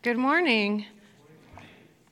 [0.00, 0.86] Good morning.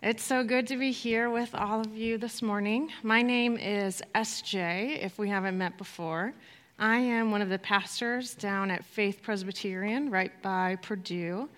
[0.02, 2.90] It's so good to be here with all of you this morning.
[3.04, 6.34] My name is SJ, if we haven't met before.
[6.80, 11.48] I am one of the pastors down at Faith Presbyterian right by Purdue.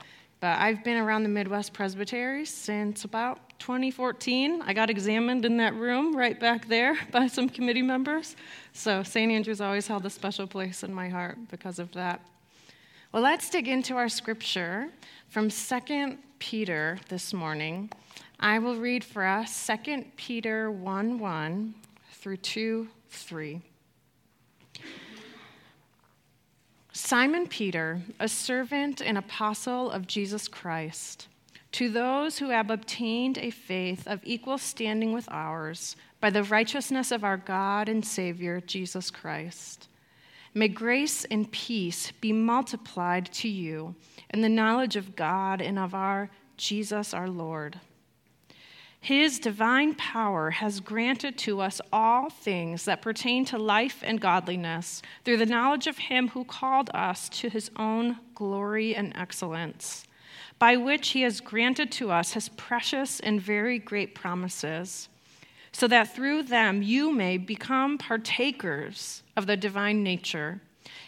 [0.40, 4.60] But I've been around the Midwest Presbytery since about 2014.
[4.60, 8.36] I got examined in that room right back there by some committee members.
[8.74, 9.32] So St.
[9.32, 12.20] Andrew's always held a special place in my heart because of that.
[13.10, 14.90] Well, let's dig into our scripture
[15.30, 17.90] from 2 Peter this morning.
[18.38, 21.74] I will read for us 2 Peter 1 1
[22.12, 23.62] through 2 3.
[26.92, 31.28] Simon Peter, a servant and apostle of Jesus Christ,
[31.72, 37.10] to those who have obtained a faith of equal standing with ours by the righteousness
[37.10, 39.88] of our God and Savior, Jesus Christ.
[40.54, 43.94] May grace and peace be multiplied to you
[44.30, 47.80] in the knowledge of God and of our Jesus our Lord.
[49.00, 55.02] His divine power has granted to us all things that pertain to life and godliness
[55.24, 60.04] through the knowledge of Him who called us to His own glory and excellence,
[60.58, 65.08] by which He has granted to us His precious and very great promises
[65.78, 70.60] so that through them you may become partakers of the divine nature,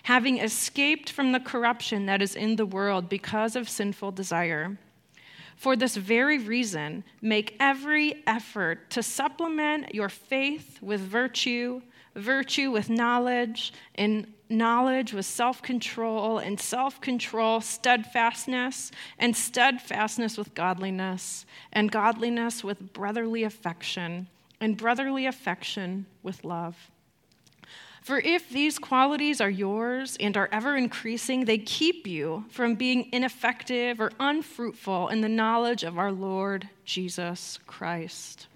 [0.05, 4.79] having escaped from the corruption that is in the world because of sinful desire.
[5.57, 11.83] For this very reason, make every effort to supplement your faith with virtue,
[12.15, 20.55] virtue with knowledge, and knowledge with self control, and self control, steadfastness, and steadfastness with
[20.55, 24.29] godliness, and godliness with brotherly affection
[24.61, 26.91] and brotherly affection with love.
[28.03, 33.09] For if these qualities are yours and are ever increasing, they keep you from being
[33.13, 38.47] ineffective or unfruitful in the knowledge of our Lord Jesus Christ.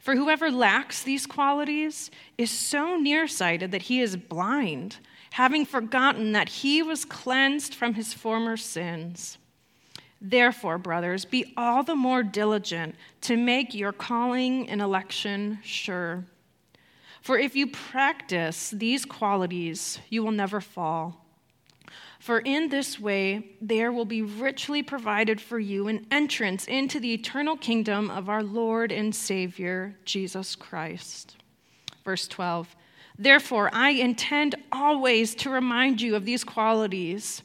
[0.00, 4.98] For whoever lacks these qualities is so nearsighted that he is blind,
[5.32, 9.38] having forgotten that he was cleansed from his former sins.
[10.20, 16.24] Therefore, brothers, be all the more diligent to make your calling and election sure.
[17.20, 21.26] For if you practice these qualities, you will never fall.
[22.18, 27.12] For in this way, there will be richly provided for you an entrance into the
[27.12, 31.36] eternal kingdom of our Lord and Savior, Jesus Christ.
[32.04, 32.74] Verse 12
[33.18, 37.42] Therefore, I intend always to remind you of these qualities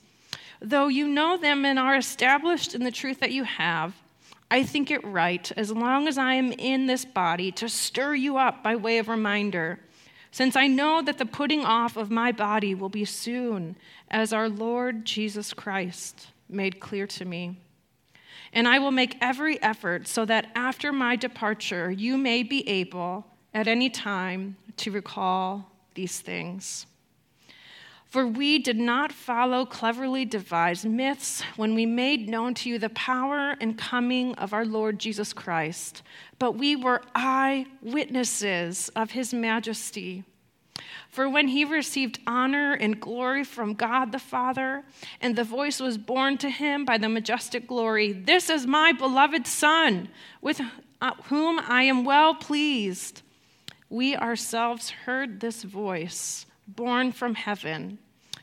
[0.62, 3.96] Though you know them and are established in the truth that you have,
[4.52, 8.38] I think it right, as long as I am in this body, to stir you
[8.38, 9.80] up by way of reminder,
[10.30, 13.76] since I know that the putting off of my body will be soon,
[14.10, 17.58] as our Lord Jesus Christ made clear to me.
[18.54, 23.26] And I will make every effort so that after my departure, you may be able
[23.54, 26.86] at any time to recall these things.
[28.12, 32.90] For we did not follow cleverly devised myths when we made known to you the
[32.90, 36.04] power and coming of our Lord Jesus Christ,
[36.38, 40.26] but we were eyewitnesses of his majesty.
[41.08, 44.84] For when he received honor and glory from God the Father,
[45.22, 49.48] and the voice was borne to him by the majestic glory, This is my beloved
[49.48, 50.10] Son,
[50.42, 50.60] with
[51.00, 53.22] uh, whom I am well pleased.
[53.90, 56.46] We ourselves heard this voice
[56.76, 58.00] born from heaven,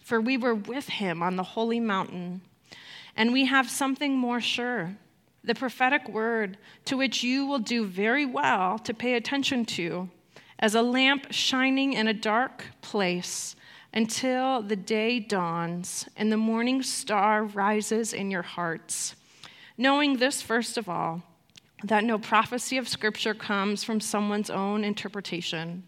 [0.09, 2.41] for we were with him on the holy mountain.
[3.15, 4.97] And we have something more sure
[5.45, 10.09] the prophetic word to which you will do very well to pay attention to,
[10.59, 13.55] as a lamp shining in a dark place
[13.93, 19.15] until the day dawns and the morning star rises in your hearts.
[19.77, 21.23] Knowing this, first of all,
[21.85, 25.85] that no prophecy of Scripture comes from someone's own interpretation.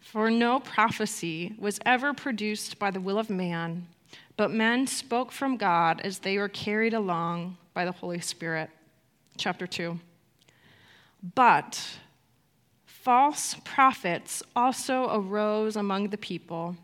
[0.00, 3.86] For no prophecy was ever produced by the will of man,
[4.36, 8.70] but men spoke from God as they were carried along by the Holy Spirit.
[9.36, 9.98] Chapter 2.
[11.34, 11.98] But
[12.86, 16.76] false prophets also arose among the people,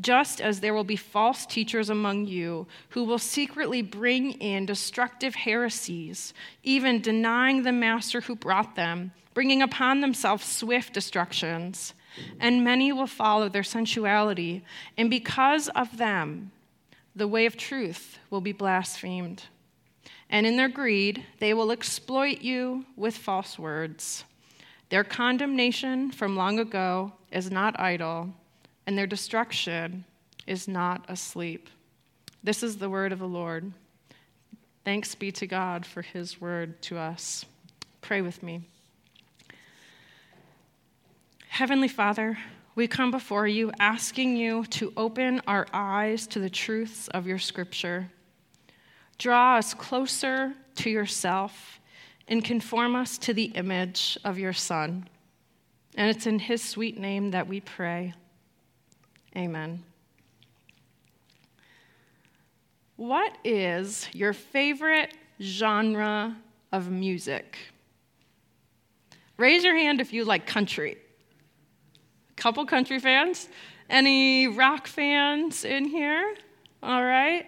[0.00, 5.34] just as there will be false teachers among you who will secretly bring in destructive
[5.34, 6.32] heresies,
[6.62, 11.94] even denying the master who brought them, bringing upon themselves swift destructions
[12.40, 14.64] and many will follow their sensuality,
[14.96, 16.52] and because of them,
[17.14, 19.44] the way of truth will be blasphemed.
[20.30, 24.24] And in their greed, they will exploit you with false words.
[24.88, 28.30] Their condemnation from long ago is not idle,
[28.86, 30.04] and their destruction
[30.46, 31.68] is not asleep.
[32.42, 33.72] This is the word of the Lord.
[34.84, 37.44] Thanks be to God for his word to us.
[38.00, 38.62] Pray with me.
[41.52, 42.38] Heavenly Father,
[42.76, 47.38] we come before you asking you to open our eyes to the truths of your
[47.38, 48.10] scripture.
[49.18, 51.78] Draw us closer to yourself
[52.26, 55.06] and conform us to the image of your Son.
[55.94, 58.14] And it's in his sweet name that we pray.
[59.36, 59.84] Amen.
[62.96, 66.34] What is your favorite genre
[66.72, 67.58] of music?
[69.36, 70.96] Raise your hand if you like country.
[72.42, 73.48] Couple country fans?
[73.88, 76.34] Any rock fans in here?
[76.82, 77.46] All right.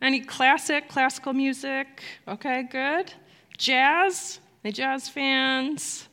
[0.00, 2.02] Any classic, classical music?
[2.26, 3.12] Okay, good.
[3.58, 4.40] Jazz?
[4.64, 6.08] Any jazz fans?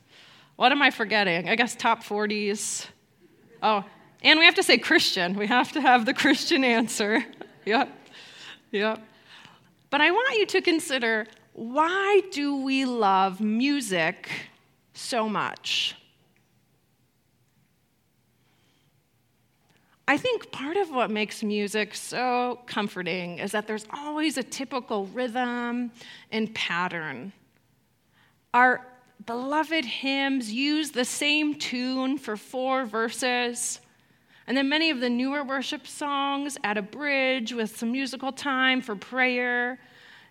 [0.56, 1.48] What am I forgetting?
[1.48, 2.84] I guess top 40s.
[3.62, 3.82] Oh,
[4.22, 5.34] and we have to say Christian.
[5.34, 7.24] We have to have the Christian answer.
[7.64, 7.88] yep.
[8.72, 9.02] Yep.
[9.88, 14.28] But I want you to consider why do we love music
[14.92, 15.94] so much?
[20.08, 25.04] I think part of what makes music so comforting is that there's always a typical
[25.08, 25.92] rhythm
[26.32, 27.30] and pattern.
[28.54, 28.86] Our
[29.26, 33.80] beloved hymns use the same tune for four verses
[34.46, 38.80] and then many of the newer worship songs add a bridge with some musical time
[38.80, 39.78] for prayer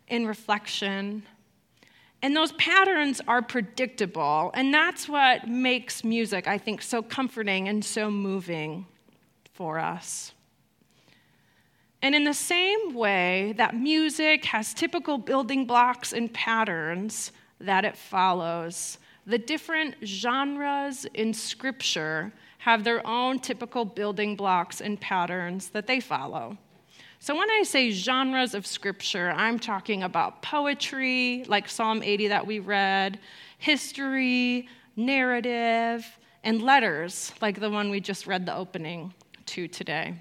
[0.08, 1.22] and reflection.
[2.24, 4.50] And those patterns are predictable.
[4.56, 8.88] And that's what makes music, I think, so comforting and so moving
[9.58, 10.34] for us.
[12.04, 17.98] And in the same way that music has typical building blocks and patterns that it
[17.98, 25.88] follows, the different genres in Scripture have their own typical building blocks and patterns that
[25.88, 26.56] they follow.
[27.20, 32.46] So, when I say genres of scripture, I'm talking about poetry, like Psalm 80 that
[32.46, 33.20] we read,
[33.58, 36.06] history, narrative,
[36.44, 39.14] and letters, like the one we just read the opening
[39.48, 40.16] to today.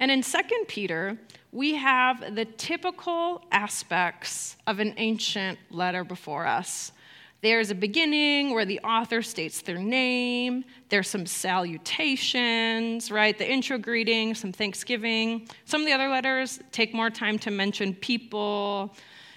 [0.00, 0.38] And in 2
[0.68, 1.18] Peter,
[1.52, 6.92] we have the typical aspects of an ancient letter before us.
[7.40, 10.64] There's a beginning where the author states their name.
[10.88, 13.36] There's some salutations, right?
[13.38, 15.48] The intro greeting, some thanksgiving.
[15.64, 18.94] Some of the other letters take more time to mention people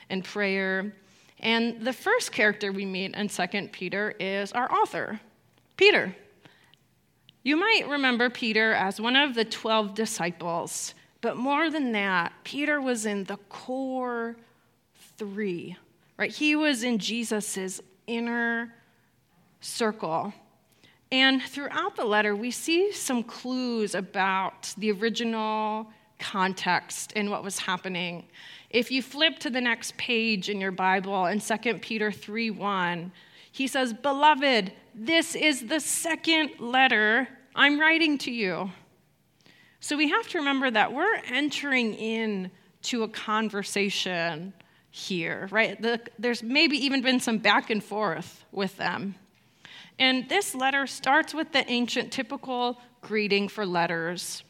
[0.10, 0.94] and prayer.
[1.40, 5.20] And the first character we meet in 2 Peter is our author,
[5.78, 6.16] Peter.
[7.44, 12.80] You might remember Peter as one of the 12 disciples, but more than that, Peter
[12.80, 14.36] was in the core
[15.18, 15.76] three,
[16.18, 16.32] right?
[16.32, 18.74] He was in Jesus' inner
[19.60, 20.34] circle.
[21.12, 25.88] And throughout the letter, we see some clues about the original
[26.20, 28.26] context and what was happening.
[28.70, 33.12] If you flip to the next page in your Bible in 2 Peter 3 1,
[33.52, 38.72] he says, Beloved, this is the second letter I'm writing to you.
[39.80, 42.52] So we have to remember that we're entering in
[42.84, 44.54] to a conversation
[44.92, 45.82] here, right?
[45.82, 49.16] The, there's maybe even been some back and forth with them.
[49.98, 54.44] And this letter starts with the ancient typical greeting for letters.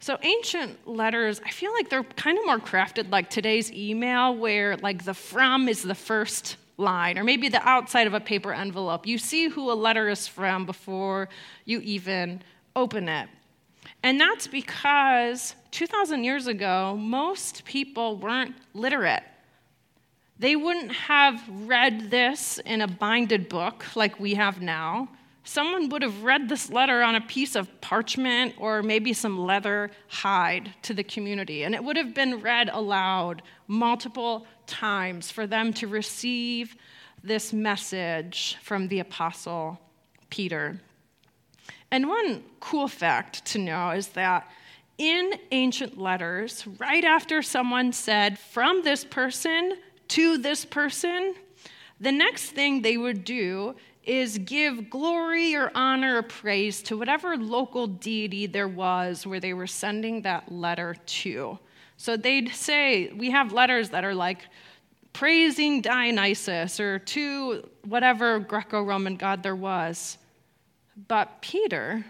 [0.00, 4.76] So, ancient letters, I feel like they're kind of more crafted like today's email, where
[4.76, 9.06] like the from is the first line, or maybe the outside of a paper envelope.
[9.06, 11.28] You see who a letter is from before
[11.64, 12.42] you even
[12.74, 13.28] open it.
[14.02, 19.24] And that's because 2,000 years ago, most people weren't literate.
[20.38, 25.08] They wouldn't have read this in a binded book like we have now.
[25.42, 29.90] Someone would have read this letter on a piece of parchment or maybe some leather
[30.06, 35.72] hide to the community, and it would have been read aloud multiple times for them
[35.74, 36.76] to receive
[37.24, 39.80] this message from the Apostle
[40.30, 40.80] Peter.
[41.90, 44.48] And one cool fact to know is that
[44.98, 49.74] in ancient letters, right after someone said, from this person,
[50.08, 51.34] to this person,
[52.00, 57.36] the next thing they would do is give glory or honor or praise to whatever
[57.36, 61.58] local deity there was where they were sending that letter to.
[61.98, 64.38] So they'd say, We have letters that are like
[65.12, 70.16] praising Dionysus or to whatever Greco Roman god there was.
[71.08, 72.04] But Peter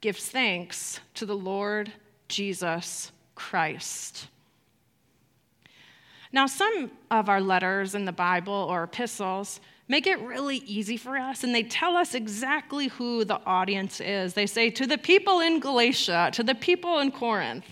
[0.00, 1.92] gives thanks to the Lord
[2.28, 4.28] Jesus Christ.
[6.32, 11.16] Now, some of our letters in the Bible or epistles make it really easy for
[11.16, 14.34] us, and they tell us exactly who the audience is.
[14.34, 17.64] They say, to the people in Galatia, to the people in Corinth.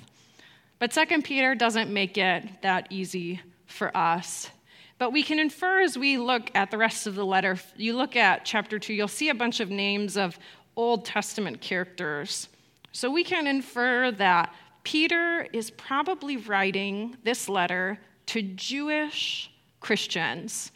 [0.79, 4.51] But Second Peter doesn't make it that easy for us.
[4.99, 8.17] But we can infer as we look at the rest of the letter, you look
[8.17, 10.39] at chapter 2, you'll see a bunch of names of
[10.77, 12.49] Old Testament characters.
[12.93, 20.73] So we can infer that Peter is probably writing this letter to Jewish Christians.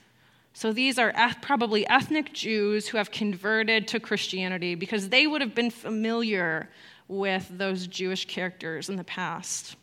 [0.52, 5.54] So these are probably ethnic Jews who have converted to Christianity because they would have
[5.54, 6.68] been familiar
[7.08, 9.76] with those Jewish characters in the past.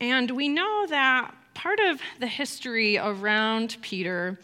[0.00, 4.38] And we know that part of the history around Peter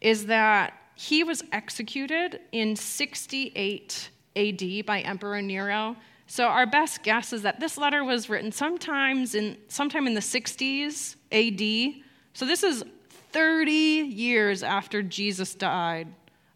[0.00, 5.96] is that he was executed in 68 AD by Emperor Nero.
[6.26, 10.20] So our best guess is that this letter was written sometimes in sometime in the
[10.20, 12.02] 60s AD.
[12.32, 12.84] So this is
[13.32, 16.08] 30 years after Jesus died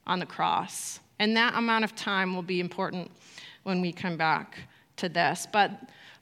[0.06, 1.00] on the cross.
[1.18, 3.10] And that amount of time will be important
[3.64, 4.58] when we come back
[4.96, 5.46] to this.
[5.52, 5.72] But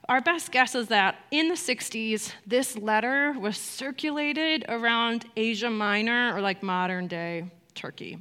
[0.09, 6.35] our best guess is that in the 60s, this letter was circulated around Asia Minor
[6.35, 8.19] or like modern day Turkey.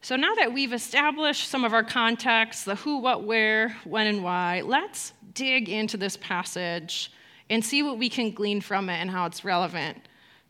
[0.00, 4.24] So now that we've established some of our context, the who, what, where, when, and
[4.24, 7.12] why, let's dig into this passage
[7.50, 9.98] and see what we can glean from it and how it's relevant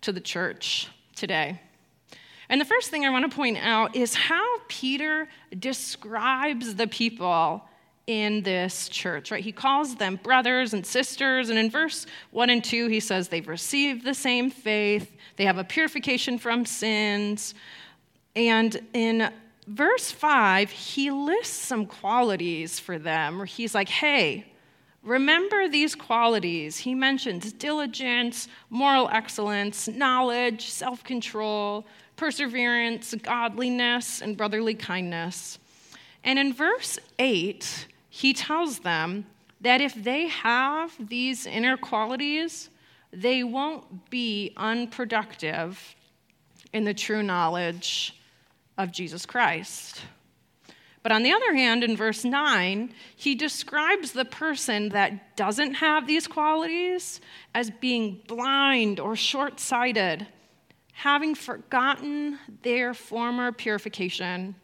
[0.02, 1.60] to the church today.
[2.48, 7.67] And the first thing I want to point out is how Peter describes the people
[8.08, 9.44] in this church, right?
[9.44, 11.50] He calls them brothers and sisters.
[11.50, 15.58] And in verse 1 and 2, he says they've received the same faith, they have
[15.58, 17.54] a purification from sins.
[18.34, 19.30] And in
[19.66, 24.46] verse 5, he lists some qualities for them where he's like, hey,
[25.02, 26.78] remember these qualities.
[26.78, 31.86] He mentions diligence, moral excellence, knowledge, self control,
[32.16, 35.58] perseverance, godliness, and brotherly kindness.
[36.24, 37.86] And in verse 8,
[38.18, 39.24] he tells them
[39.60, 42.68] that if they have these inner qualities,
[43.12, 45.94] they won't be unproductive
[46.72, 48.18] in the true knowledge
[48.76, 50.02] of Jesus Christ.
[51.04, 56.08] But on the other hand, in verse 9, he describes the person that doesn't have
[56.08, 57.20] these qualities
[57.54, 60.26] as being blind or short sighted,
[60.90, 64.56] having forgotten their former purification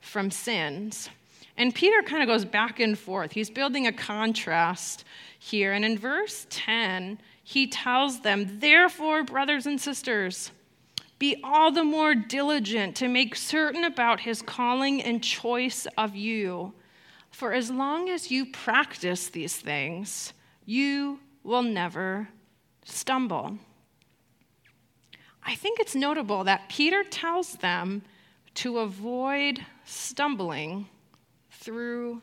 [0.00, 1.10] from sins.
[1.58, 3.32] And Peter kind of goes back and forth.
[3.32, 5.04] He's building a contrast
[5.40, 5.72] here.
[5.72, 10.52] And in verse 10, he tells them, Therefore, brothers and sisters,
[11.18, 16.74] be all the more diligent to make certain about his calling and choice of you.
[17.32, 20.32] For as long as you practice these things,
[20.64, 22.28] you will never
[22.84, 23.58] stumble.
[25.44, 28.02] I think it's notable that Peter tells them
[28.54, 30.86] to avoid stumbling
[31.68, 32.22] through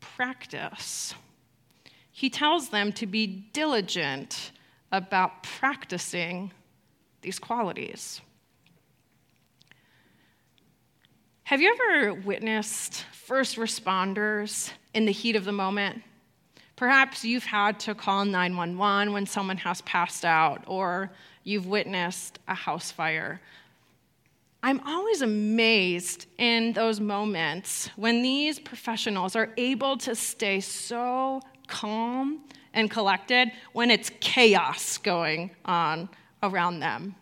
[0.00, 1.14] practice.
[2.10, 4.52] He tells them to be diligent
[4.90, 6.50] about practicing
[7.20, 8.22] these qualities.
[11.42, 16.02] Have you ever witnessed first responders in the heat of the moment?
[16.74, 21.10] Perhaps you've had to call 911 when someone has passed out, or
[21.42, 23.42] you've witnessed a house fire.
[24.64, 32.40] I'm always amazed in those moments when these professionals are able to stay so calm
[32.72, 36.08] and collected when it's chaos going on
[36.42, 37.14] around them.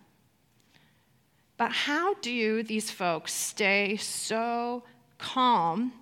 [1.57, 4.85] But how do these folks stay so
[5.19, 5.93] calm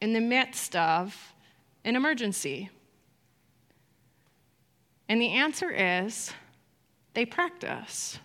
[0.00, 1.34] in the midst of
[1.84, 2.70] an emergency?
[5.10, 6.32] And the answer is
[7.12, 8.18] they practice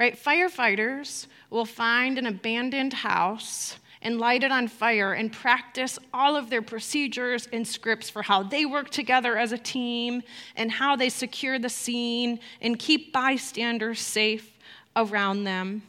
[0.00, 0.18] right?
[0.18, 6.48] Firefighters will find an abandoned house and light it on fire and practice all of
[6.48, 10.22] their procedures and scripts for how they work together as a team
[10.56, 14.58] and how they secure the scene and keep bystanders safe
[14.96, 15.82] around them.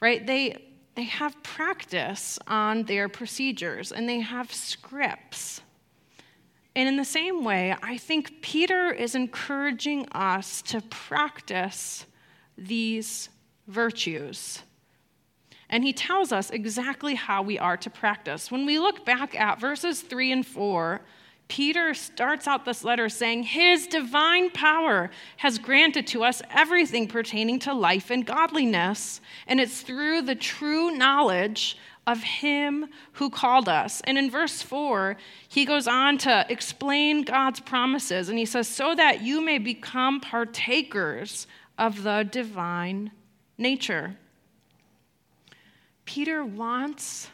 [0.00, 0.26] Right?
[0.26, 0.62] They
[0.96, 5.60] they have practice on their procedures and they have scripts.
[6.74, 12.06] And in the same way, I think Peter is encouraging us to practice
[12.56, 13.28] these
[13.66, 14.62] virtues.
[15.68, 18.50] And he tells us exactly how we are to practice.
[18.50, 21.00] When we look back at verses 3 and 4,
[21.48, 27.58] Peter starts out this letter saying, His divine power has granted to us everything pertaining
[27.60, 34.00] to life and godliness, and it's through the true knowledge of Him who called us.
[34.04, 35.16] And in verse 4,
[35.48, 40.20] he goes on to explain God's promises, and he says, So that you may become
[40.20, 41.46] partakers
[41.78, 43.10] of the divine
[43.58, 44.16] nature.
[46.04, 47.28] Peter wants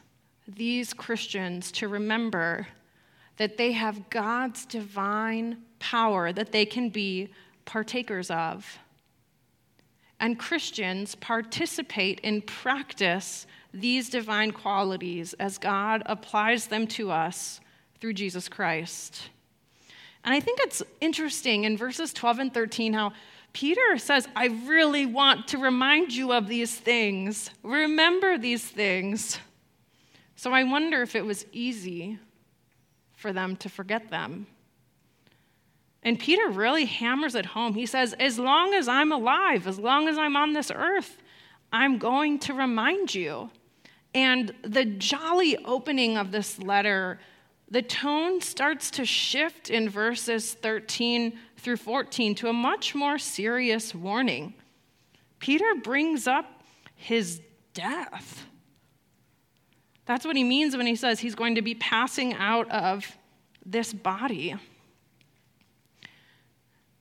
[0.48, 2.66] these Christians to remember
[3.36, 7.28] that they have God's divine power that they can be
[7.64, 8.78] partakers of.
[10.20, 17.60] And Christians participate in practice these divine qualities as God applies them to us
[18.00, 19.30] through Jesus Christ.
[20.24, 23.12] And I think it's interesting in verses 12 and 13 how
[23.52, 27.50] Peter says, I really want to remind you of these things.
[27.62, 29.38] Remember these things.
[30.36, 32.18] So I wonder if it was easy
[33.14, 34.46] for them to forget them.
[36.02, 37.74] And Peter really hammers it home.
[37.74, 41.18] He says, As long as I'm alive, as long as I'm on this earth,
[41.72, 43.50] I'm going to remind you.
[44.14, 47.20] And the jolly opening of this letter,
[47.72, 53.94] the tone starts to shift in verses 13 through 14 to a much more serious
[53.94, 54.52] warning.
[55.38, 56.62] Peter brings up
[56.94, 57.40] his
[57.72, 58.44] death.
[60.04, 63.16] That's what he means when he says he's going to be passing out of
[63.64, 64.54] this body.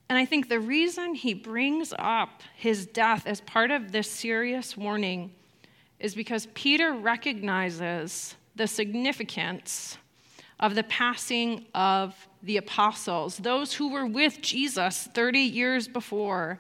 [0.08, 4.78] And I think the reason he brings up his death as part of this serious
[4.78, 5.34] warning
[6.00, 9.98] is because Peter recognizes the significance
[10.62, 16.60] of the passing of the apostles, those who were with Jesus 30 years before,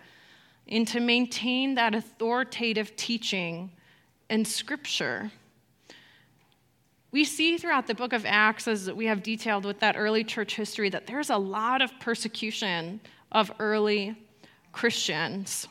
[0.68, 3.72] and to maintain that authoritative teaching
[4.30, 5.32] in Scripture.
[7.12, 10.56] We see throughout the book of Acts, as we have detailed with that early church
[10.56, 14.16] history, that there's a lot of persecution of early
[14.72, 15.68] Christians.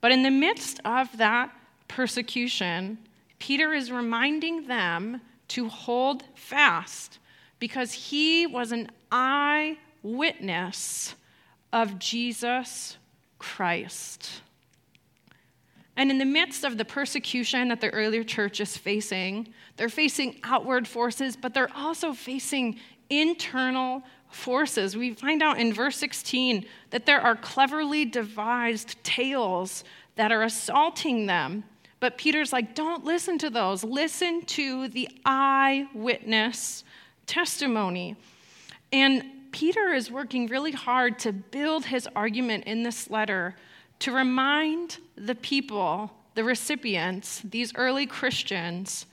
[0.00, 1.50] But in the midst of that
[1.88, 2.98] persecution,
[3.38, 7.19] Peter is reminding them to hold fast
[7.60, 11.14] because he was an eyewitness
[11.72, 12.96] of Jesus
[13.38, 14.42] Christ.
[15.96, 20.40] And in the midst of the persecution that the earlier church is facing, they're facing
[20.42, 24.96] outward forces, but they're also facing internal forces.
[24.96, 29.84] We find out in verse 16 that there are cleverly devised tales
[30.16, 31.64] that are assaulting them.
[31.98, 33.84] But Peter's like, don't listen to those.
[33.84, 36.84] Listen to the eyewitness
[37.30, 38.16] testimony.
[38.92, 43.54] And Peter is working really hard to build his argument in this letter
[44.00, 49.06] to remind the people, the recipients, these early Christians,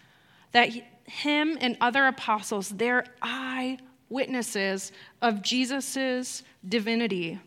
[0.52, 0.72] that
[1.06, 7.40] him and other apostles, they're eyewitnesses of Jesus' divinity.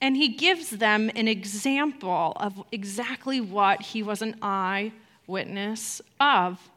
[0.00, 6.70] And he gives them an example of exactly what he was an eyewitness of.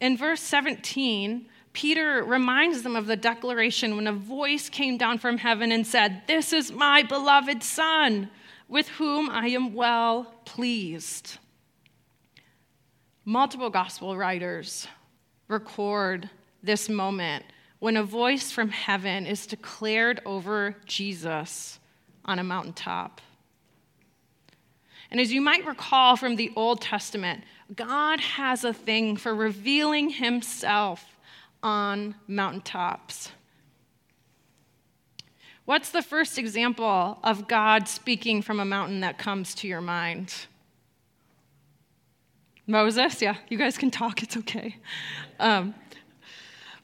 [0.00, 5.36] In verse 17, Peter reminds them of the declaration when a voice came down from
[5.36, 8.30] heaven and said, This is my beloved Son,
[8.66, 11.36] with whom I am well pleased.
[13.26, 14.88] Multiple gospel writers
[15.48, 16.30] record
[16.62, 17.44] this moment
[17.78, 21.78] when a voice from heaven is declared over Jesus
[22.24, 23.20] on a mountaintop.
[25.10, 30.08] And as you might recall from the Old Testament, God has a thing for revealing
[30.08, 31.15] himself
[31.66, 33.32] on mountaintops.
[35.64, 40.32] What's the first example of God speaking from a mountain that comes to your mind?
[42.68, 44.76] Moses, yeah, you guys can talk, it's okay.
[45.40, 45.74] Um,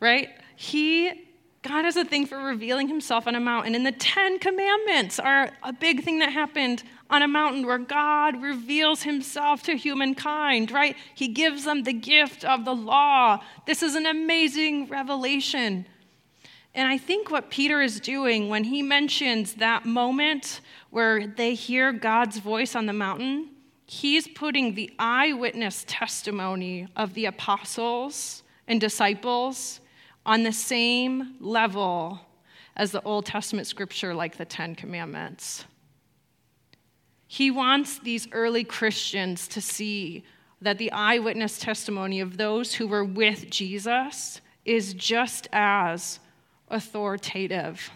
[0.00, 0.30] right?
[0.56, 1.28] He,
[1.62, 3.76] God has a thing for revealing himself on a mountain.
[3.76, 8.42] And the Ten Commandments are a big thing that happened on a mountain where God
[8.42, 10.96] reveals himself to humankind, right?
[11.14, 13.44] He gives them the gift of the law.
[13.64, 15.86] This is an amazing revelation.
[16.74, 21.92] And I think what Peter is doing when he mentions that moment where they hear
[21.92, 23.50] God's voice on the mountain,
[23.86, 29.80] he's putting the eyewitness testimony of the apostles and disciples
[30.24, 32.20] on the same level
[32.76, 35.64] as the Old Testament scripture, like the Ten Commandments.
[37.26, 40.24] He wants these early Christians to see
[40.60, 46.20] that the eyewitness testimony of those who were with Jesus is just as
[46.68, 47.90] authoritative.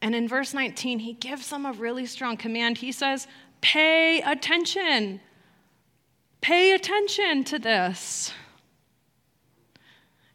[0.00, 2.78] And in verse 19, he gives them a really strong command.
[2.78, 3.26] He says,
[3.60, 5.20] Pay attention.
[6.40, 8.32] Pay attention to this.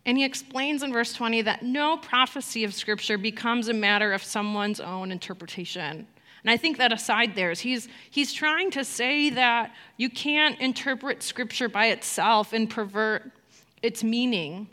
[0.06, 4.24] And he explains in verse 20 that no prophecy of Scripture becomes a matter of
[4.24, 6.08] someone's own interpretation.
[6.44, 10.60] And I think that aside there is he's, he's trying to say that you can't
[10.60, 13.32] interpret Scripture by itself and pervert
[13.84, 14.68] its meaning.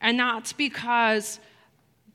[0.00, 1.40] And that's because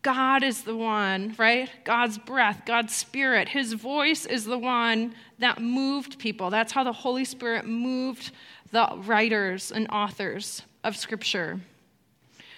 [0.03, 1.69] God is the one, right?
[1.85, 6.49] God's breath, God's spirit, his voice is the one that moved people.
[6.49, 8.31] That's how the Holy Spirit moved
[8.71, 11.59] the writers and authors of Scripture.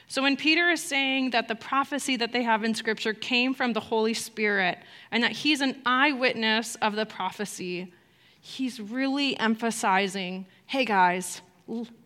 [0.08, 3.74] So when Peter is saying that the prophecy that they have in Scripture came from
[3.74, 4.78] the Holy Spirit
[5.12, 7.92] and that he's an eyewitness of the prophecy,
[8.40, 11.42] he's really emphasizing hey guys,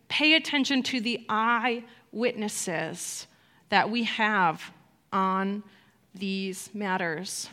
[0.10, 3.28] pay attention to the eyewitnesses
[3.70, 4.72] that we have
[5.14, 5.64] on
[6.14, 7.50] these matters.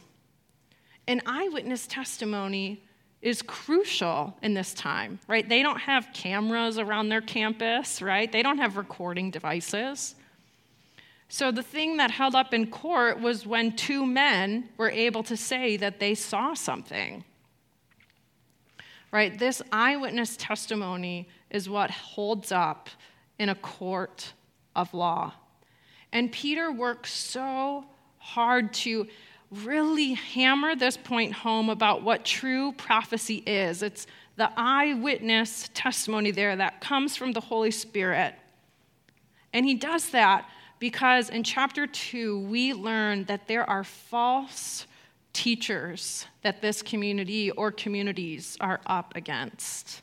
[1.07, 2.83] An eyewitness testimony
[3.23, 5.49] is crucial in this time, right?
[5.49, 8.31] They don't have cameras around their campus, right?
[8.31, 10.17] They don't have recording devices.
[11.29, 15.37] So the thing that held up in court was when two men were able to
[15.37, 17.25] say that they saw something.
[19.13, 19.37] Right?
[19.37, 22.91] This eyewitness testimony is what holds up
[23.39, 24.33] in a court
[24.75, 25.33] of law.
[26.13, 27.85] And Peter works so
[28.19, 29.07] hard to
[29.51, 33.83] really hammer this point home about what true prophecy is.
[33.83, 38.35] It's the eyewitness testimony there that comes from the Holy Spirit.
[39.53, 44.87] And he does that because in chapter 2, we learn that there are false
[45.33, 50.03] teachers that this community or communities are up against.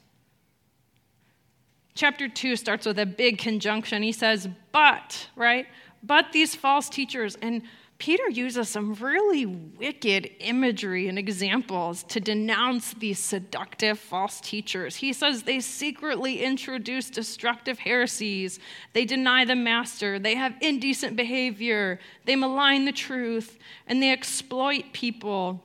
[1.96, 4.04] Chapter 2 starts with a big conjunction.
[4.04, 5.68] He says, but, right?
[6.02, 7.62] But these false teachers, and
[7.98, 14.98] Peter uses some really wicked imagery and examples to denounce these seductive false teachers.
[14.98, 18.60] He says they secretly introduce destructive heresies,
[18.94, 24.92] they deny the master, they have indecent behavior, they malign the truth, and they exploit
[24.92, 25.64] people.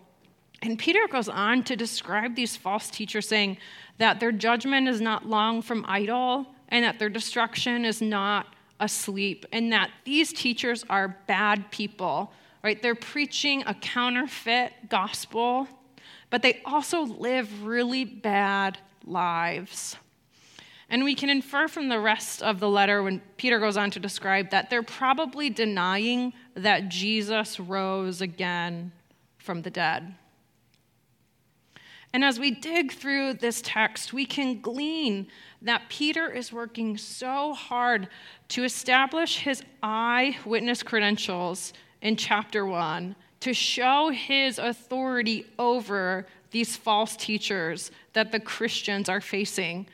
[0.62, 3.58] And Peter goes on to describe these false teachers, saying
[3.98, 9.46] that their judgment is not long from idle, and that their destruction is not asleep
[9.52, 12.80] and that these teachers are bad people, right?
[12.80, 15.68] They're preaching a counterfeit gospel,
[16.30, 19.96] but they also live really bad lives.
[20.90, 24.00] And we can infer from the rest of the letter when Peter goes on to
[24.00, 28.92] describe that they're probably denying that Jesus rose again
[29.38, 30.14] from the dead.
[32.12, 35.26] And as we dig through this text, we can glean
[35.60, 38.08] that Peter is working so hard
[38.48, 47.16] to establish his eyewitness credentials in chapter 1 to show his authority over these false
[47.16, 49.86] teachers that the Christians are facing.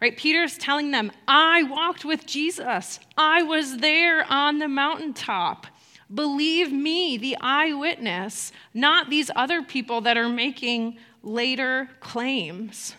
[0.00, 0.16] Right?
[0.16, 3.00] Peter's telling them, I walked with Jesus.
[3.16, 5.66] I was there on the mountaintop.
[6.12, 12.94] Believe me, the eyewitness, not these other people that are making later claims.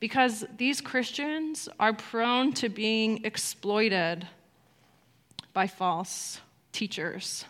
[0.00, 4.26] Because these Christians are prone to being exploited
[5.52, 6.40] by false
[6.72, 7.44] teachers.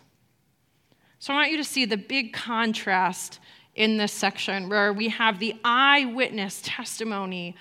[1.19, 3.39] So I want you to see the big contrast
[3.75, 7.57] in this section where we have the eyewitness testimony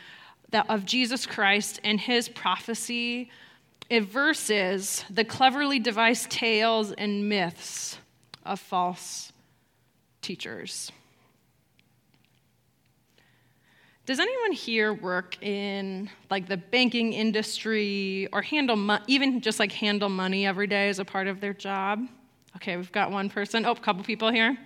[0.67, 3.29] of Jesus Christ and his prophecy
[3.89, 7.97] versus the cleverly devised tales and myths
[8.45, 9.31] of false
[10.21, 10.91] teachers.
[14.05, 19.71] Does anyone here work in like the banking industry or handle mo- even just like
[19.71, 22.07] handle money every day as a part of their job?
[22.55, 23.65] Okay, we've got one person.
[23.65, 24.57] Oh, a couple people here.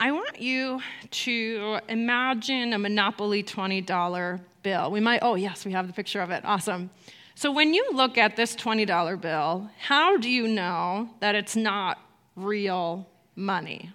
[0.00, 0.80] I want you
[1.10, 4.90] to imagine a Monopoly $20 bill.
[4.90, 6.44] We might, oh, yes, we have the picture of it.
[6.44, 6.90] Awesome.
[7.36, 11.98] So when you look at this $20 bill, how do you know that it's not
[12.36, 13.92] real money?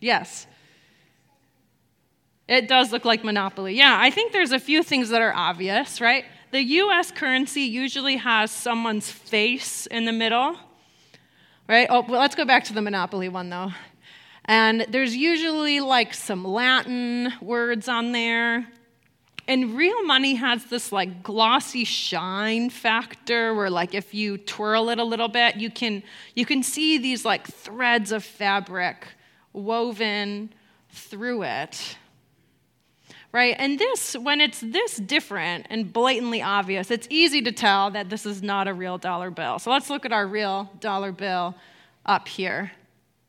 [0.00, 0.46] Yes.
[2.48, 3.74] It does look like Monopoly.
[3.74, 6.24] Yeah, I think there's a few things that are obvious, right?
[6.50, 10.56] The US currency usually has someone's face in the middle,
[11.68, 11.86] right?
[11.90, 13.72] Oh, well, let's go back to the Monopoly one, though.
[14.46, 18.66] And there's usually like some Latin words on there.
[19.46, 24.98] And real money has this like glossy shine factor where like if you twirl it
[24.98, 26.02] a little bit, you can
[26.34, 29.06] you can see these like threads of fabric
[29.52, 30.52] woven
[30.90, 31.97] through it
[33.32, 33.54] right?
[33.58, 38.24] And this, when it's this different and blatantly obvious, it's easy to tell that this
[38.24, 39.58] is not a real dollar bill.
[39.58, 41.54] So let's look at our real dollar bill
[42.06, 42.72] up here.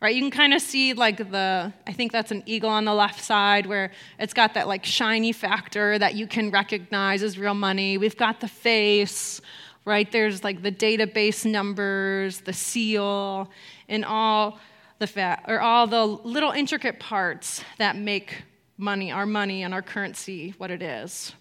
[0.01, 2.93] Right, you can kind of see like the, I think that's an eagle on the
[2.93, 7.53] left side where it's got that like shiny factor that you can recognize as real
[7.53, 7.97] money.
[7.97, 9.41] We've got the face,
[9.83, 10.09] right?
[10.09, 13.51] There's like the database numbers, the seal,
[13.89, 14.59] and all
[14.99, 18.43] the fat, or all the little intricate parts that make
[18.79, 21.33] money, our money, and our currency what it is.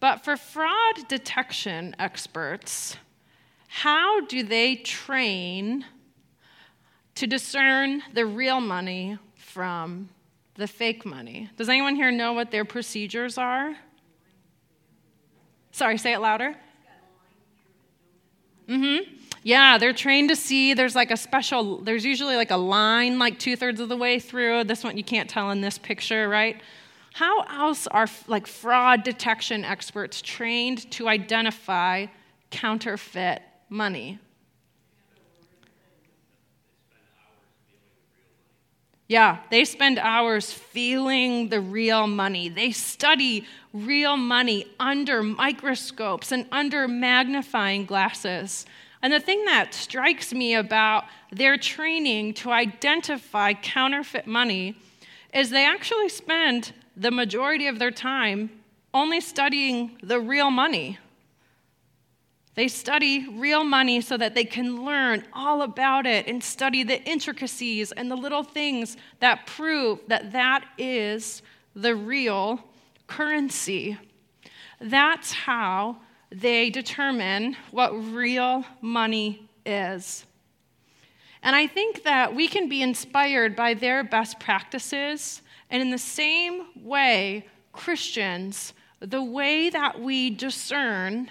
[0.00, 2.96] But for fraud detection experts,
[3.68, 5.86] how do they train
[7.14, 10.10] to discern the real money from
[10.54, 11.48] the fake money?
[11.56, 13.74] Does anyone here know what their procedures are?
[15.70, 16.54] Sorry, say it louder.
[18.68, 19.15] Mm-hmm.
[19.42, 20.74] Yeah, they're trained to see.
[20.74, 24.18] There's like a special, there's usually like a line like two thirds of the way
[24.18, 24.64] through.
[24.64, 26.60] This one you can't tell in this picture, right?
[27.12, 32.06] How else are like fraud detection experts trained to identify
[32.50, 34.18] counterfeit money?
[39.08, 42.48] Yeah, they spend hours feeling the real money.
[42.48, 48.66] They study real money under microscopes and under magnifying glasses.
[49.02, 54.76] And the thing that strikes me about their training to identify counterfeit money
[55.32, 58.50] is they actually spend the majority of their time
[58.94, 60.98] only studying the real money.
[62.54, 67.02] They study real money so that they can learn all about it and study the
[67.02, 71.42] intricacies and the little things that prove that that is
[71.74, 72.64] the real
[73.06, 73.98] currency.
[74.80, 75.98] That's how
[76.30, 80.24] they determine what real money is.
[81.42, 85.42] And I think that we can be inspired by their best practices.
[85.70, 91.30] And in the same way, Christians, the way that we discern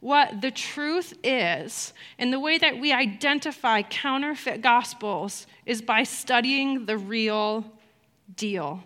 [0.00, 6.86] what the truth is and the way that we identify counterfeit gospels is by studying
[6.86, 7.64] the real
[8.34, 8.82] deal.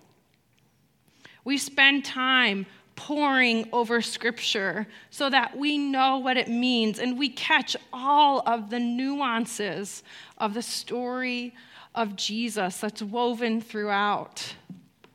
[1.42, 7.28] We spend time poring over scripture so that we know what it means and we
[7.28, 10.02] catch all of the nuances
[10.38, 11.54] of the story
[11.94, 14.54] of Jesus that's woven throughout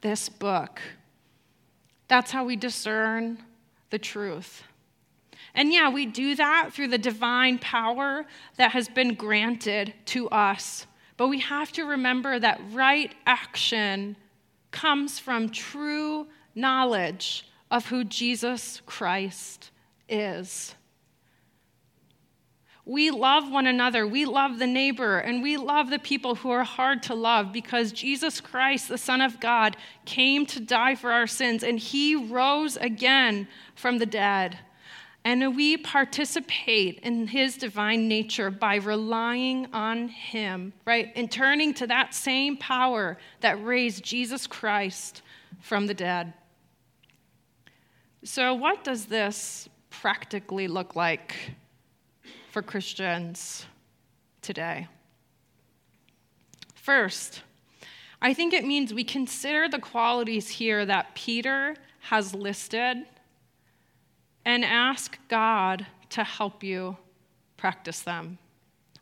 [0.01, 0.81] this book.
[2.07, 3.39] That's how we discern
[3.89, 4.63] the truth.
[5.53, 8.25] And yeah, we do that through the divine power
[8.57, 10.87] that has been granted to us.
[11.17, 14.15] But we have to remember that right action
[14.71, 19.71] comes from true knowledge of who Jesus Christ
[20.09, 20.75] is.
[22.83, 26.63] We love one another, we love the neighbor, and we love the people who are
[26.63, 31.27] hard to love because Jesus Christ, the Son of God, came to die for our
[31.27, 34.59] sins and he rose again from the dead.
[35.23, 41.11] And we participate in his divine nature by relying on him, right?
[41.15, 45.21] And turning to that same power that raised Jesus Christ
[45.61, 46.33] from the dead.
[48.23, 51.35] So, what does this practically look like
[52.51, 53.65] for Christians
[54.43, 54.87] today?
[56.75, 57.41] First,
[58.21, 62.97] I think it means we consider the qualities here that Peter has listed
[64.45, 66.97] and ask God to help you
[67.57, 68.37] practice them.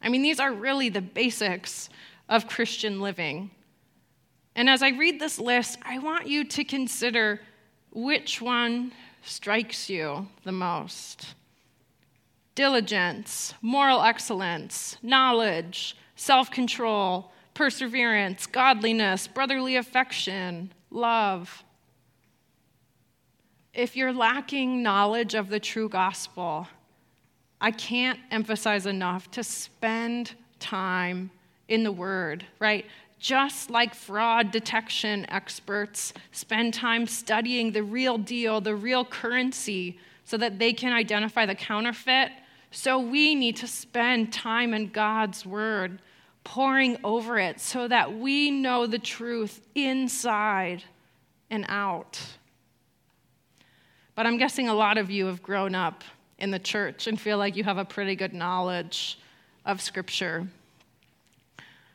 [0.01, 1.89] I mean, these are really the basics
[2.29, 3.51] of Christian living.
[4.55, 7.41] And as I read this list, I want you to consider
[7.91, 11.35] which one strikes you the most
[12.55, 21.63] diligence, moral excellence, knowledge, self control, perseverance, godliness, brotherly affection, love
[23.73, 26.67] if you're lacking knowledge of the true gospel,
[27.61, 31.31] I can't emphasize enough to spend time
[31.67, 32.85] in the Word, right?
[33.19, 40.37] Just like fraud detection experts spend time studying the real deal, the real currency, so
[40.37, 42.31] that they can identify the counterfeit,
[42.71, 46.01] so we need to spend time in God's Word,
[46.43, 50.83] poring over it, so that we know the truth inside
[51.49, 52.21] and out.
[54.15, 56.03] But I'm guessing a lot of you have grown up
[56.37, 59.17] in the church and feel like you have a pretty good knowledge
[59.65, 60.47] of Scripture.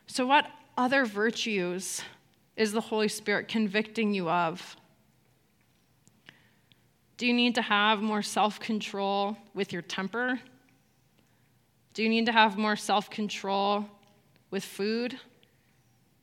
[0.07, 2.03] So, what other virtues
[2.57, 4.77] is the Holy Spirit convicting you of?
[7.17, 10.41] Do you need to have more self control with your temper?
[11.95, 13.87] Do you need to have more self control
[14.51, 15.19] with food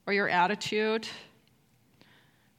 [0.06, 1.08] or your attitude?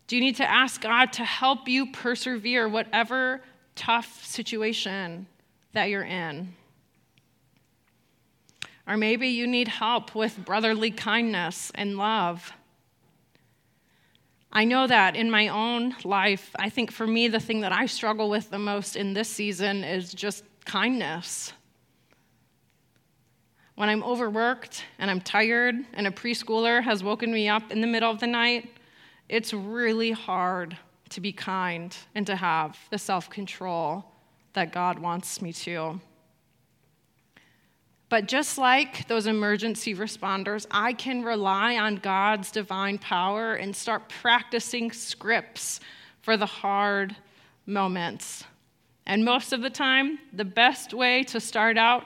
[0.06, 3.42] Do you need to ask God to help you persevere whatever
[3.74, 5.26] tough situation
[5.72, 6.54] that you're in?
[8.86, 12.52] Or maybe you need help with brotherly kindness and love.
[14.52, 17.86] I know that in my own life, I think for me, the thing that I
[17.86, 21.52] struggle with the most in this season is just kindness.
[23.76, 27.86] When I'm overworked and I'm tired, and a preschooler has woken me up in the
[27.86, 28.70] middle of the night,
[29.28, 30.76] it's really hard
[31.08, 34.04] to be kind and to have the self control
[34.52, 35.98] that God wants me to.
[38.12, 44.10] But just like those emergency responders, I can rely on God's divine power and start
[44.10, 45.80] practicing scripts
[46.20, 47.16] for the hard
[47.64, 48.44] moments.
[49.06, 52.04] And most of the time, the best way to start out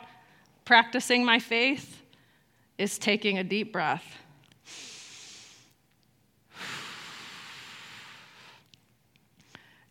[0.64, 2.01] practicing my faith
[2.79, 4.05] is taking a deep breath.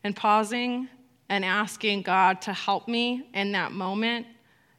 [0.01, 0.87] And pausing
[1.27, 4.27] and asking God to help me in that moment,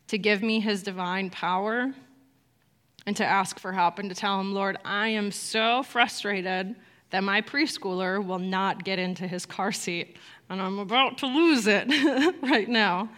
[0.08, 1.92] to give me his divine power,
[3.06, 6.74] and to ask for help and to tell him, Lord, I am so frustrated
[7.10, 10.16] that my preschooler will not get into his car seat,
[10.50, 11.86] and I'm about to lose it
[12.42, 13.08] right now.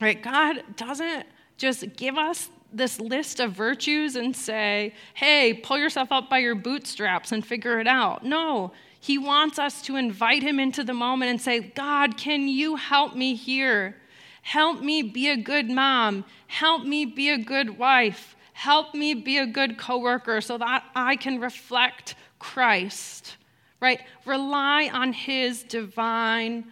[0.00, 0.22] Right?
[0.22, 6.28] God doesn't just give us this list of virtues and say, hey, pull yourself up
[6.28, 8.24] by your bootstraps and figure it out.
[8.24, 12.76] No, He wants us to invite Him into the moment and say, God, can you
[12.76, 13.96] help me here?
[14.44, 16.22] Help me be a good mom.
[16.48, 18.36] Help me be a good wife.
[18.52, 23.38] Help me be a good coworker so that I can reflect Christ,
[23.80, 24.02] right?
[24.26, 26.66] Rely on his divine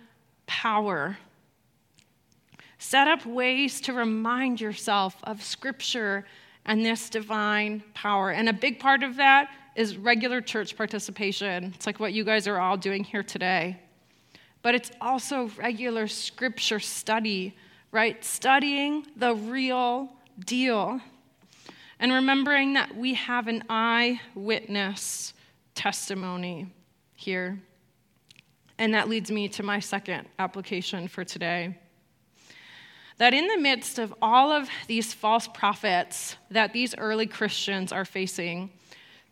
[0.46, 1.16] power.
[2.78, 6.26] Set up ways to remind yourself of Scripture
[6.66, 8.30] and this divine power.
[8.30, 11.72] And a big part of that is regular church participation.
[11.74, 13.80] It's like what you guys are all doing here today.
[14.62, 17.56] But it's also regular Scripture study,
[17.90, 18.24] right?
[18.24, 20.08] Studying the real
[20.44, 21.00] deal
[21.98, 25.34] and remembering that we have an eyewitness
[25.74, 26.66] testimony
[27.14, 27.60] here.
[28.78, 31.78] And that leads me to my second application for today.
[33.18, 38.04] That in the midst of all of these false prophets that these early Christians are
[38.04, 38.70] facing,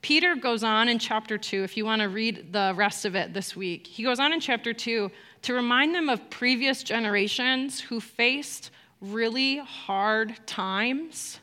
[0.02, 3.34] Peter goes on in chapter 2, if you want to read the rest of it
[3.34, 5.10] this week, he goes on in chapter 2
[5.42, 11.40] to remind them of previous generations who faced really hard times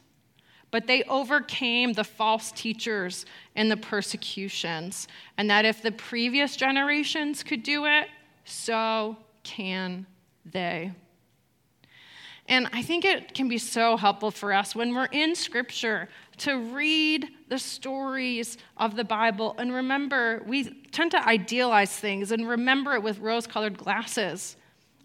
[0.71, 5.07] but they overcame the false teachers and the persecutions.
[5.37, 8.09] And that if the previous generations could do it,
[8.45, 10.05] so can
[10.45, 10.91] they.
[12.49, 16.57] And I think it can be so helpful for us when we're in Scripture to
[16.57, 22.93] read the stories of the Bible and remember, we tend to idealize things and remember
[22.93, 24.55] it with rose colored glasses.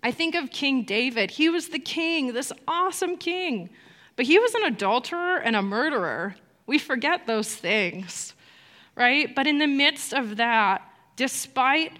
[0.02, 1.30] I think of King David.
[1.30, 3.70] He was the king, this awesome king
[4.16, 6.36] but he was an adulterer and a murderer.
[6.66, 8.34] We forget those things,
[8.94, 9.34] right?
[9.34, 10.82] But in the midst of that,
[11.16, 11.98] despite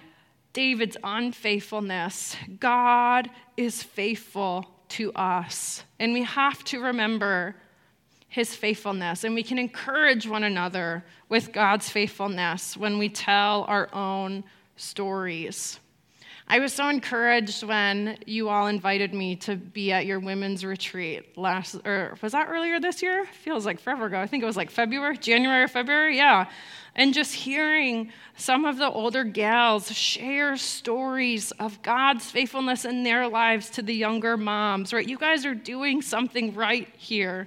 [0.52, 5.85] David's unfaithfulness, God is faithful to us.
[5.98, 7.57] And we have to remember
[8.33, 9.25] his faithfulness.
[9.25, 15.79] And we can encourage one another with God's faithfulness when we tell our own stories.
[16.49, 21.37] I was so encouraged when you all invited me to be at your women's retreat
[21.37, 23.27] last, or was that earlier this year?
[23.45, 24.18] Feels like forever ago.
[24.18, 26.49] I think it was like February, January February, yeah.
[26.95, 33.29] And just hearing some of the older gals share stories of God's faithfulness in their
[33.29, 35.07] lives to the younger moms, right?
[35.07, 37.47] You guys are doing something right here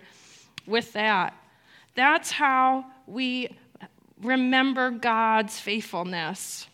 [0.68, 1.34] with that.
[1.96, 3.56] That's how we
[4.22, 6.68] remember God's faithfulness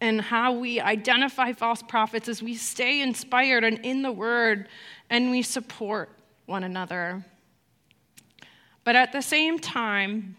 [0.00, 4.68] and how we identify false prophets as we stay inspired and in the word
[5.10, 6.10] and we support
[6.46, 7.24] one another.
[8.84, 10.36] But at the same time,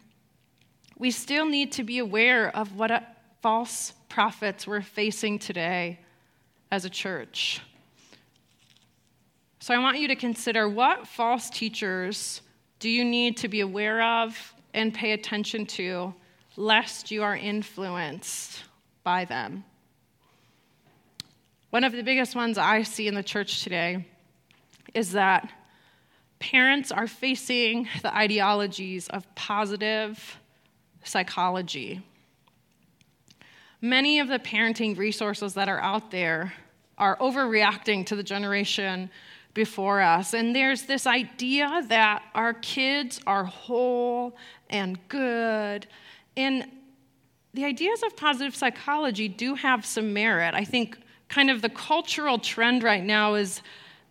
[0.98, 6.00] we still need to be aware of what false prophets we're facing today
[6.72, 7.62] as a church.
[9.60, 12.42] So I want you to consider what false teachers
[12.80, 16.14] do you need to be aware of and pay attention to,
[16.56, 18.64] lest you are influenced
[19.04, 19.64] by them.
[21.70, 24.06] One of the biggest ones I see in the church today
[24.94, 25.52] is that
[26.40, 30.40] parents are facing the ideologies of positive
[31.04, 32.02] psychology.
[33.82, 36.54] Many of the parenting resources that are out there
[36.98, 39.10] are overreacting to the generation
[39.60, 40.34] before us.
[40.34, 44.38] And there's this idea that our kids are whole
[44.70, 45.86] and good.
[46.38, 46.66] And
[47.54, 50.56] the ideas of positive psychology do have some merit.
[50.56, 53.62] I think kind of the cultural trend right now is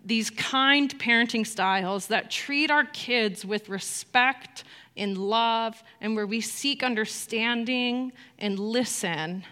[0.05, 4.64] these kind parenting styles that treat our kids with respect
[4.99, 9.45] and love and where we seek understanding and listen.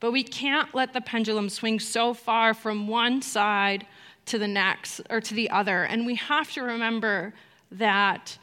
[0.00, 3.86] But we can't let the pendulum swing so far from one side
[4.28, 5.84] to the next or to the other.
[5.84, 7.34] And we have to remember
[7.72, 8.38] that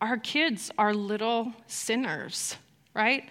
[0.00, 2.56] our kids are little sinners
[2.96, 3.28] right?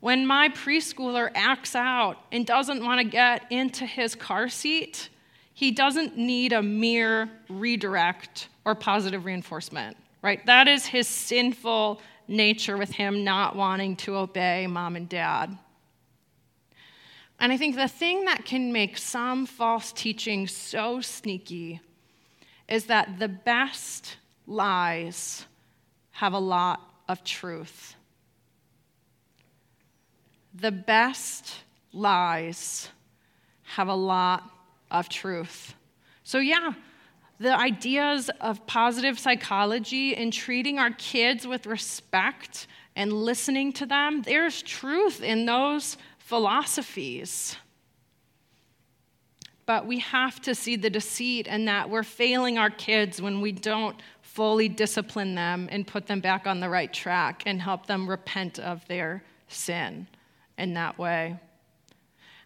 [0.00, 5.08] When my preschooler acts out and doesn't want to get into his car seat,
[5.52, 10.44] he doesn't need a mere redirect or positive reinforcement, right?
[10.46, 15.58] That is his sinful nature with him not wanting to obey mom and dad.
[17.40, 21.80] And I think the thing that can make some false teaching so sneaky
[22.68, 24.16] is that the best
[24.46, 25.46] lies
[26.10, 27.94] have a lot of truth.
[30.54, 31.54] The best
[31.92, 32.88] lies
[33.62, 34.50] have a lot
[34.90, 35.74] of truth.
[36.24, 36.72] So, yeah,
[37.38, 42.66] the ideas of positive psychology and treating our kids with respect
[42.96, 45.96] and listening to them, there's truth in those
[46.28, 47.56] philosophies.
[49.64, 53.50] But we have to see the deceit and that we're failing our kids when we
[53.50, 58.06] don't fully discipline them and put them back on the right track and help them
[58.06, 60.06] repent of their sin
[60.58, 61.38] in that way.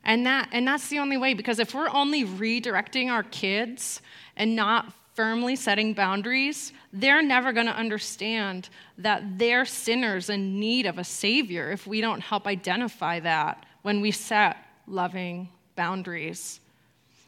[0.04, 4.00] And, that, and that's the only way, because if we're only redirecting our kids
[4.36, 8.68] and not firmly setting boundaries, they're never going to understand
[8.98, 14.00] that they're sinners in need of a Savior if we don't help identify that when
[14.00, 14.56] we set
[14.86, 16.60] loving boundaries.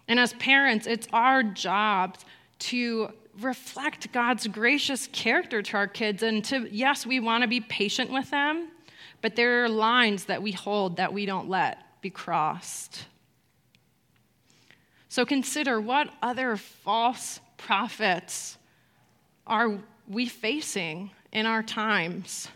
[0.08, 2.18] And as parents, it's our job
[2.60, 7.60] to reflect God's gracious character to our kids and to, yes, we want to be
[7.60, 8.68] patient with them,
[9.20, 13.06] but there are lines that we hold that we don't let be crossed.
[15.08, 18.58] So consider what other false prophets
[19.46, 19.78] are
[20.08, 22.48] we facing in our times?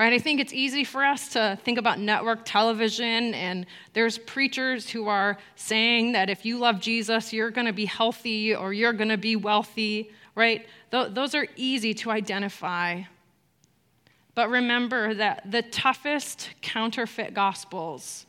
[0.00, 0.14] Right?
[0.14, 5.08] I think it's easy for us to think about network television, and there's preachers who
[5.08, 9.10] are saying that if you love Jesus, you're going to be healthy or you're going
[9.10, 10.66] to be wealthy, right?
[10.90, 13.02] Th- those are easy to identify.
[14.34, 18.24] But remember that the toughest counterfeit gospels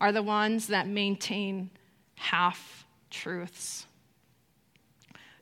[0.00, 1.68] are the ones that maintain
[2.14, 3.84] half truths.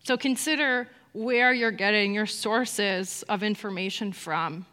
[0.02, 4.66] So consider where you're getting your sources of information from.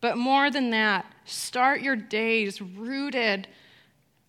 [0.00, 3.48] But more than that, start your days rooted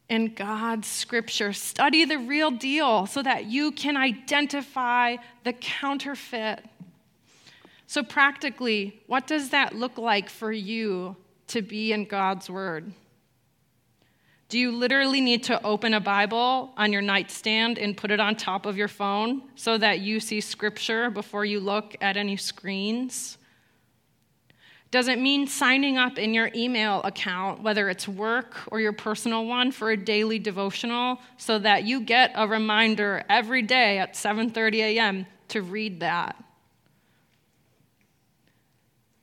[0.09, 1.53] in God's scripture.
[1.53, 6.65] Study the real deal so that you can identify the counterfeit.
[7.85, 11.15] So, practically, what does that look like for you
[11.47, 12.91] to be in God's word?
[14.47, 18.35] Do you literally need to open a Bible on your nightstand and put it on
[18.35, 23.37] top of your phone so that you see scripture before you look at any screens?
[24.91, 29.45] Does it mean signing up in your email account, whether it's work or your personal
[29.45, 34.79] one, for a daily devotional so that you get a reminder every day at 7:30
[34.79, 35.25] a.m.
[35.49, 36.43] to read that?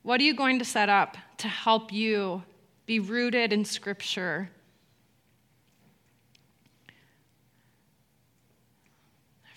[0.02, 2.44] What are you going to set up to help you
[2.86, 4.50] be rooted in scripture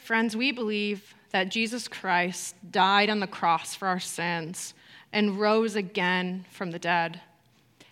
[0.10, 4.74] Friends, we believe that Jesus Christ died on the cross for our sins
[5.12, 7.22] and rose again from the dead.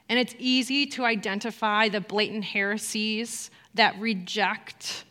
[0.10, 5.04] And it's easy to identify the blatant heresies that reject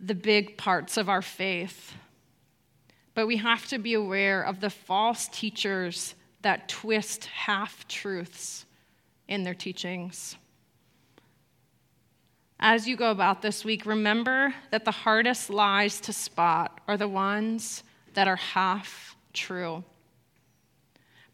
[0.00, 1.94] the big parts of our faith.
[3.14, 8.64] But we have to be aware of the false teachers that twist half truths
[9.28, 10.36] in their teachings.
[12.58, 17.08] As you go about this week, remember that the hardest lies to spot are the
[17.08, 17.82] ones
[18.14, 19.82] that are half true.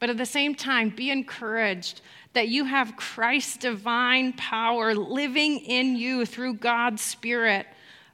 [0.01, 2.01] But at the same time, be encouraged
[2.33, 7.67] that you have Christ's divine power living in you through God's Spirit,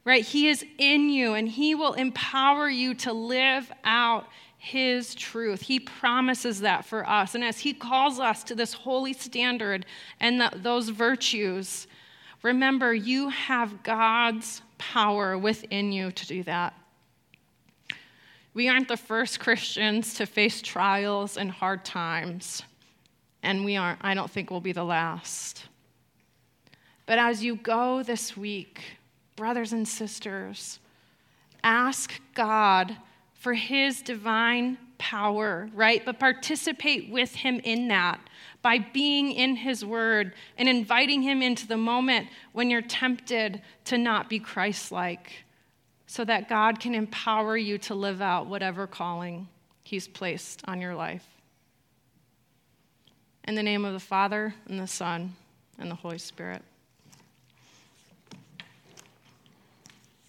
[0.05, 0.25] right?
[0.25, 5.63] He is in you and He will empower you to live out His truth.
[5.63, 7.35] He promises that for us.
[7.35, 9.85] And as He calls us to this holy standard
[10.21, 11.87] and the, those virtues,
[12.45, 16.75] Remember, you have God's power within you to do that.
[18.55, 22.63] We aren't the first Christians to face trials and hard times,
[23.43, 25.67] and we aren't, I don't think we'll be the last.
[27.07, 28.81] But as you go this week,
[29.37, 30.79] brothers and sisters,
[31.63, 32.97] ask God
[33.35, 36.05] for his divine power, right?
[36.05, 38.21] But participate with him in that
[38.65, 43.99] by being in His Word and inviting Him into the moment when you're tempted to
[43.99, 45.44] not be Christ like,
[46.15, 49.49] so that God can empower you to live out whatever calling
[49.83, 51.27] He's placed on your life.
[53.49, 55.35] In the name of the Father, and the Son,
[55.77, 56.63] and the Holy Spirit.